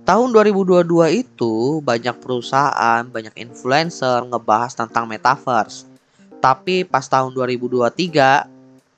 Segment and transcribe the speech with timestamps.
[0.00, 5.84] Tahun 2022 itu banyak perusahaan, banyak influencer ngebahas tentang metaverse.
[6.40, 8.48] Tapi pas tahun 2023,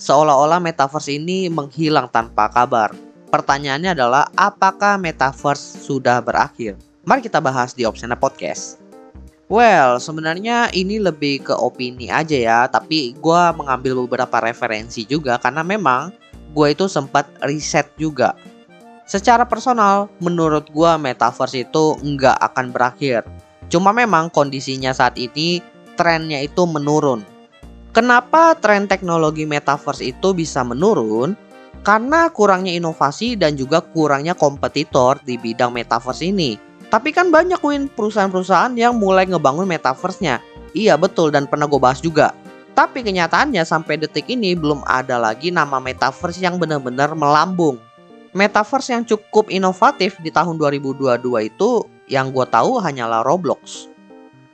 [0.00, 2.96] seolah-olah metaverse ini menghilang tanpa kabar.
[3.28, 6.80] Pertanyaannya adalah apakah metaverse sudah berakhir?
[7.04, 8.80] Mari kita bahas di Opsena Podcast.
[9.46, 15.62] Well, sebenarnya ini lebih ke opini aja ya, tapi gue mengambil beberapa referensi juga karena
[15.62, 16.10] memang
[16.50, 18.34] gue itu sempat riset juga.
[19.06, 23.22] Secara personal, menurut gue metaverse itu nggak akan berakhir.
[23.70, 25.62] Cuma memang kondisinya saat ini
[25.94, 27.22] trennya itu menurun.
[27.94, 31.38] Kenapa tren teknologi metaverse itu bisa menurun?
[31.86, 36.58] Karena kurangnya inovasi dan juga kurangnya kompetitor di bidang metaverse ini.
[36.90, 40.42] Tapi kan banyak win perusahaan-perusahaan yang mulai ngebangun metaverse-nya.
[40.74, 42.34] Iya betul dan pernah gue bahas juga.
[42.74, 47.78] Tapi kenyataannya sampai detik ini belum ada lagi nama metaverse yang benar-benar melambung.
[48.36, 53.88] Metaverse yang cukup inovatif di tahun 2022 itu yang gue tahu hanyalah Roblox.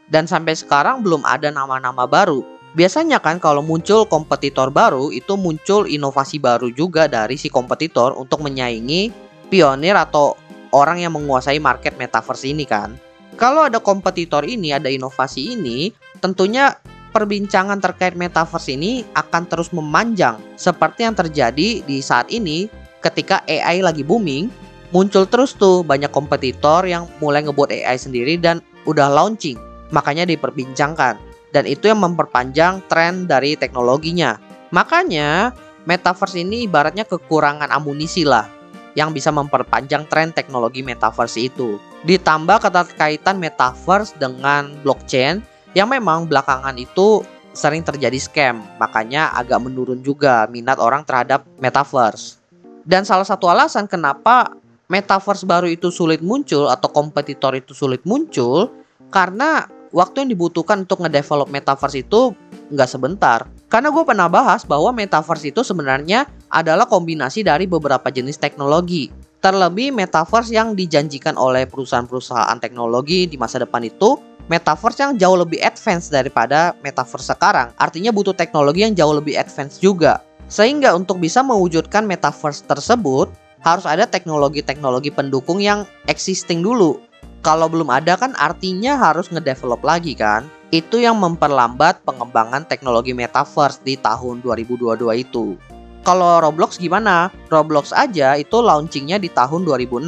[0.07, 2.47] Dan sampai sekarang belum ada nama-nama baru.
[2.79, 8.47] Biasanya kan kalau muncul kompetitor baru itu muncul inovasi baru juga dari si kompetitor untuk
[8.47, 9.11] menyaingi
[9.51, 10.39] pionir atau
[10.71, 12.95] orang yang menguasai market metaverse ini kan.
[13.35, 15.91] Kalau ada kompetitor ini, ada inovasi ini,
[16.23, 16.79] tentunya
[17.11, 22.71] perbincangan terkait metaverse ini akan terus memanjang seperti yang terjadi di saat ini
[23.03, 24.49] ketika AI lagi booming,
[24.95, 29.59] muncul terus tuh banyak kompetitor yang mulai ngebuat AI sendiri dan udah launching.
[29.93, 31.19] Makanya diperbincangkan
[31.53, 34.41] dan itu yang memperpanjang tren dari teknologinya.
[34.73, 35.53] Makanya
[35.85, 38.49] metaverse ini ibaratnya kekurangan amunisi lah
[38.97, 41.77] yang bisa memperpanjang tren teknologi metaverse itu.
[42.05, 50.01] Ditambah keterkaitan metaverse dengan blockchain yang memang belakangan itu sering terjadi scam, makanya agak menurun
[50.01, 52.42] juga minat orang terhadap metaverse.
[52.83, 54.55] Dan salah satu alasan kenapa
[54.91, 58.69] metaverse baru itu sulit muncul atau kompetitor itu sulit muncul
[59.09, 62.37] karena waktu yang dibutuhkan untuk ngedevelop metaverse itu
[62.73, 63.47] nggak sebentar.
[63.69, 69.13] Karena gue pernah bahas bahwa metaverse itu sebenarnya adalah kombinasi dari beberapa jenis teknologi.
[69.41, 75.61] Terlebih metaverse yang dijanjikan oleh perusahaan-perusahaan teknologi di masa depan itu metaverse yang jauh lebih
[75.63, 77.71] advance daripada metaverse sekarang.
[77.79, 80.21] Artinya butuh teknologi yang jauh lebih advance juga.
[80.53, 83.33] Sehingga untuk bisa mewujudkan metaverse tersebut
[83.65, 87.01] harus ada teknologi-teknologi pendukung yang existing dulu.
[87.41, 90.45] Kalau belum ada kan artinya harus ngedevelop lagi kan.
[90.69, 95.57] Itu yang memperlambat pengembangan teknologi metaverse di tahun 2022 itu.
[96.05, 97.33] Kalau Roblox gimana?
[97.49, 100.05] Roblox aja itu launchingnya di tahun 2006.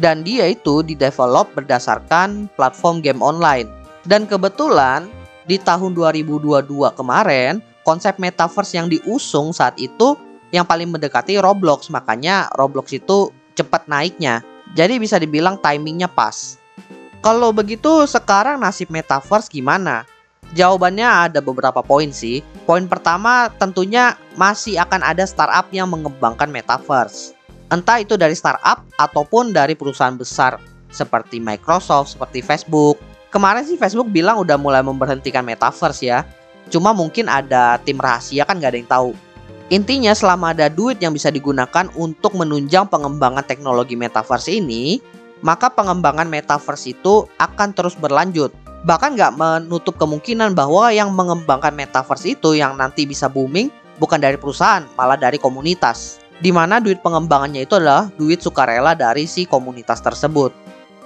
[0.00, 3.68] Dan dia itu didevelop berdasarkan platform game online.
[4.08, 5.06] Dan kebetulan
[5.44, 6.64] di tahun 2022
[6.96, 10.18] kemarin, konsep metaverse yang diusung saat itu
[10.50, 11.92] yang paling mendekati Roblox.
[11.92, 14.42] Makanya Roblox itu cepat naiknya.
[14.74, 16.58] Jadi bisa dibilang timingnya pas.
[17.22, 20.04] Kalau begitu sekarang nasib metaverse gimana?
[20.52, 22.44] Jawabannya ada beberapa poin sih.
[22.68, 27.32] Poin pertama tentunya masih akan ada startup yang mengembangkan metaverse.
[27.72, 30.60] Entah itu dari startup ataupun dari perusahaan besar
[30.92, 33.00] seperti Microsoft, seperti Facebook.
[33.32, 36.22] Kemarin sih Facebook bilang udah mulai memberhentikan metaverse ya.
[36.72, 39.10] Cuma mungkin ada tim rahasia kan gak ada yang tahu.
[39.72, 45.00] Intinya selama ada duit yang bisa digunakan untuk menunjang pengembangan teknologi metaverse ini,
[45.40, 48.52] maka pengembangan metaverse itu akan terus berlanjut.
[48.84, 54.36] Bahkan nggak menutup kemungkinan bahwa yang mengembangkan metaverse itu yang nanti bisa booming bukan dari
[54.36, 56.20] perusahaan, malah dari komunitas.
[56.44, 60.63] Di mana duit pengembangannya itu adalah duit sukarela dari si komunitas tersebut.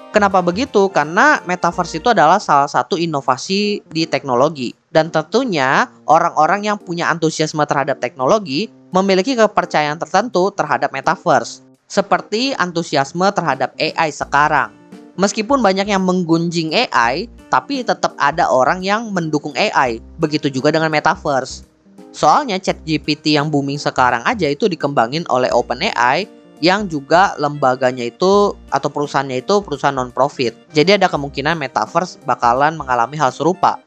[0.08, 0.88] Kenapa begitu?
[0.88, 4.72] Karena metaverse itu adalah salah satu inovasi di teknologi.
[4.88, 13.28] Dan tentunya orang-orang yang punya antusiasme terhadap teknologi memiliki kepercayaan tertentu terhadap metaverse seperti antusiasme
[13.36, 14.72] terhadap AI sekarang.
[15.19, 20.00] Meskipun banyak yang menggunjing AI, tapi tetap ada orang yang mendukung AI.
[20.16, 21.69] Begitu juga dengan metaverse.
[22.14, 26.25] Soalnya ChatGPT yang booming sekarang aja itu dikembangin oleh OpenAI
[26.58, 30.55] yang juga lembaganya itu atau perusahaannya itu perusahaan non profit.
[30.75, 33.78] Jadi ada kemungkinan metaverse bakalan mengalami hal serupa.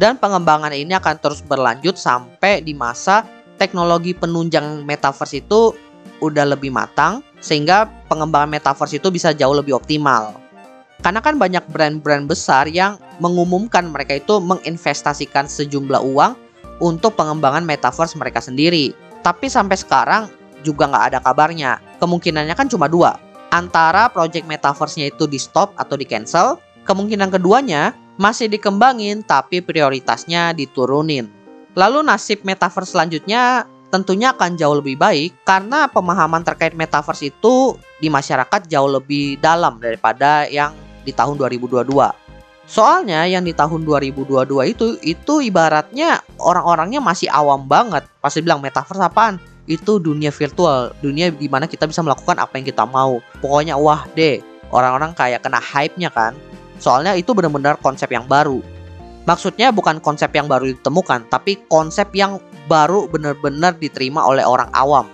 [0.00, 3.26] Dan pengembangan ini akan terus berlanjut sampai di masa
[3.60, 5.76] teknologi penunjang metaverse itu
[6.24, 10.40] udah lebih matang sehingga pengembangan metaverse itu bisa jauh lebih optimal.
[11.00, 16.32] Karena kan banyak brand-brand besar yang mengumumkan mereka itu menginvestasikan sejumlah uang
[16.80, 18.92] untuk pengembangan metaverse mereka sendiri.
[19.20, 21.78] Tapi sampai sekarang juga nggak ada kabarnya.
[21.98, 23.16] Kemungkinannya kan cuma dua.
[23.50, 26.60] Antara project metaverse-nya itu di stop atau di cancel.
[26.86, 31.28] Kemungkinan keduanya masih dikembangin tapi prioritasnya diturunin.
[31.72, 38.06] Lalu nasib metaverse selanjutnya tentunya akan jauh lebih baik karena pemahaman terkait metaverse itu di
[38.06, 40.72] masyarakat jauh lebih dalam daripada yang
[41.02, 41.90] di tahun 2022.
[42.70, 48.06] Soalnya yang di tahun 2022 itu itu ibaratnya orang-orangnya masih awam banget.
[48.22, 49.42] Pasti bilang metaverse apaan?
[49.70, 53.22] Itu dunia virtual, dunia di mana kita bisa melakukan apa yang kita mau.
[53.38, 54.42] Pokoknya wah deh,
[54.74, 56.34] orang-orang kayak kena hype-nya kan.
[56.82, 58.58] Soalnya itu benar-benar konsep yang baru.
[59.30, 65.06] Maksudnya bukan konsep yang baru ditemukan, tapi konsep yang baru benar-benar diterima oleh orang awam.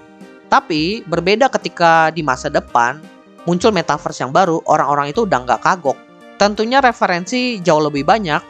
[0.49, 2.97] Tapi berbeda ketika di masa depan
[3.45, 5.99] muncul metaverse yang baru, orang-orang itu udah nggak kagok
[6.37, 8.43] Tentunya referensi jauh lebih banyak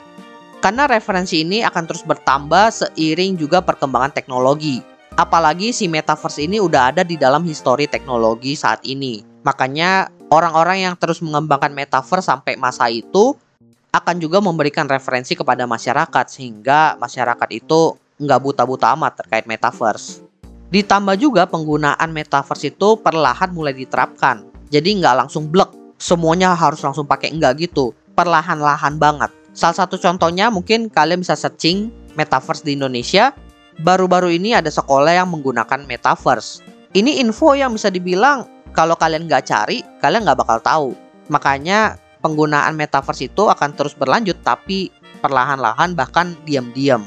[0.58, 4.82] karena referensi ini akan terus bertambah seiring juga perkembangan teknologi.
[5.16, 9.24] Apalagi si metaverse ini udah ada di dalam histori teknologi saat ini.
[9.48, 13.32] Makanya orang-orang yang terus mengembangkan metaverse sampai masa itu
[13.96, 20.20] akan juga memberikan referensi kepada masyarakat sehingga masyarakat itu nggak buta-buta amat terkait metaverse.
[20.68, 24.44] Ditambah juga penggunaan metaverse itu perlahan mulai diterapkan.
[24.68, 30.52] Jadi nggak langsung blek semuanya harus langsung pakai enggak gitu perlahan-lahan banget salah satu contohnya
[30.52, 33.32] mungkin kalian bisa searching metaverse di Indonesia
[33.80, 36.64] baru-baru ini ada sekolah yang menggunakan metaverse.
[36.96, 40.88] Ini info yang bisa dibilang kalau kalian nggak cari kalian nggak bakal tahu.
[41.28, 44.88] Makanya penggunaan metaverse itu akan terus berlanjut tapi
[45.20, 47.04] perlahan-lahan bahkan diam-diam.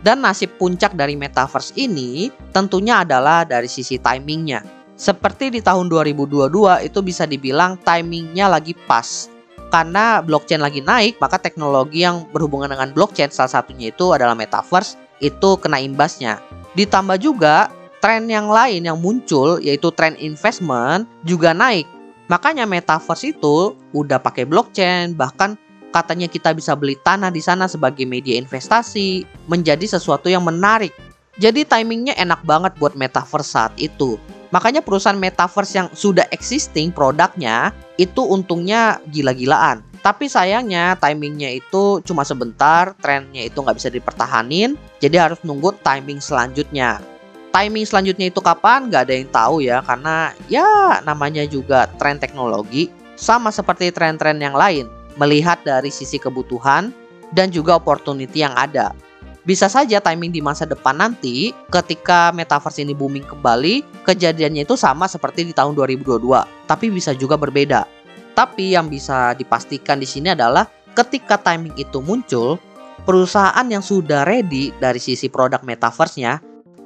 [0.00, 4.64] Dan nasib puncak dari metaverse ini tentunya adalah dari sisi timingnya.
[4.96, 9.28] Seperti di tahun 2022 itu bisa dibilang timingnya lagi pas.
[9.70, 14.98] Karena blockchain lagi naik, maka teknologi yang berhubungan dengan blockchain salah satunya itu adalah metaverse
[15.20, 16.40] itu kena imbasnya.
[16.74, 17.68] Ditambah juga
[18.00, 21.84] tren yang lain yang muncul yaitu tren investment juga naik.
[22.32, 25.58] Makanya metaverse itu udah pakai blockchain, bahkan
[25.90, 30.94] katanya kita bisa beli tanah di sana sebagai media investasi, menjadi sesuatu yang menarik.
[31.42, 34.14] Jadi timingnya enak banget buat metaverse saat itu.
[34.54, 39.82] Makanya perusahaan metaverse yang sudah existing produknya itu untungnya gila-gilaan.
[40.00, 46.24] Tapi sayangnya timingnya itu cuma sebentar, trennya itu nggak bisa dipertahanin, jadi harus nunggu timing
[46.24, 47.04] selanjutnya.
[47.52, 48.88] Timing selanjutnya itu kapan?
[48.88, 52.88] Nggak ada yang tahu ya, karena ya namanya juga tren teknologi,
[53.20, 54.88] sama seperti tren-tren yang lain,
[55.20, 56.88] melihat dari sisi kebutuhan
[57.36, 58.96] dan juga opportunity yang ada.
[59.44, 65.08] Bisa saja timing di masa depan nanti ketika metaverse ini booming kembali, kejadiannya itu sama
[65.08, 67.99] seperti di tahun 2022, tapi bisa juga berbeda.
[68.34, 72.56] Tapi yang bisa dipastikan di sini adalah ketika timing itu muncul,
[73.04, 76.40] perusahaan yang sudah ready dari sisi produk metaverse-nya,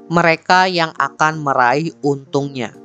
[0.09, 2.77] mereka yang akan meraih untungnya.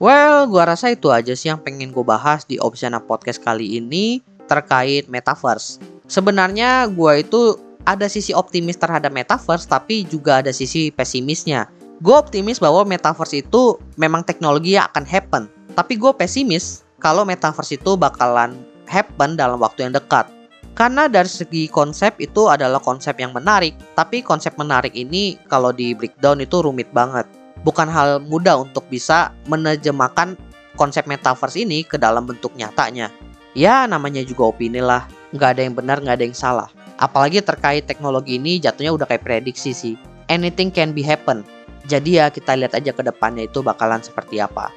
[0.00, 4.24] Well, gua rasa itu aja sih yang pengen gue bahas di Opsiana Podcast kali ini
[4.48, 5.76] terkait metaverse.
[6.08, 11.68] Sebenarnya gue itu ada sisi optimis terhadap metaverse tapi juga ada sisi pesimisnya.
[12.00, 15.42] Gue optimis bahwa metaverse itu memang teknologi yang akan happen.
[15.76, 20.28] Tapi gue pesimis kalau metaverse itu bakalan happen dalam waktu yang dekat.
[20.76, 25.96] Karena dari segi konsep itu adalah konsep yang menarik, tapi konsep menarik ini kalau di
[25.96, 27.26] breakdown itu rumit banget.
[27.66, 30.38] Bukan hal mudah untuk bisa menerjemahkan
[30.78, 33.10] konsep metaverse ini ke dalam bentuk nyatanya.
[33.52, 36.68] Ya namanya juga opini lah, nggak ada yang benar, nggak ada yang salah.
[37.02, 39.94] Apalagi terkait teknologi ini jatuhnya udah kayak prediksi sih.
[40.30, 41.42] Anything can be happen.
[41.90, 44.70] Jadi ya kita lihat aja ke depannya itu bakalan seperti apa.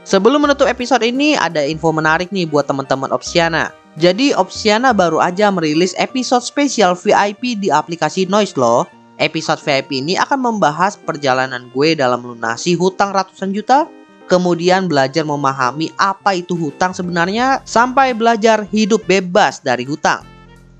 [0.00, 3.70] Sebelum menutup episode ini ada info menarik nih buat teman-teman Opsiana.
[4.00, 8.88] Jadi Opsiana baru aja merilis episode spesial VIP di aplikasi Noise loh.
[9.20, 13.84] Episode VIP ini akan membahas perjalanan gue dalam melunasi hutang ratusan juta,
[14.32, 20.24] kemudian belajar memahami apa itu hutang sebenarnya, sampai belajar hidup bebas dari hutang.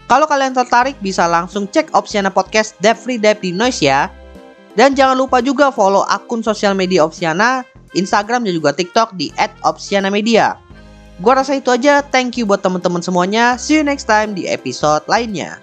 [0.08, 4.08] Kalau kalian tertarik bisa langsung cek Opsiana Podcast Dev Free Dev di Noise ya.
[4.72, 9.30] Dan jangan lupa juga follow akun sosial media Opsiana, Instagram dan juga TikTok di
[9.64, 10.58] @opsiana_media.
[11.20, 12.00] Gua rasa itu aja.
[12.00, 13.60] Thank you buat teman-teman semuanya.
[13.60, 15.60] See you next time di episode lainnya.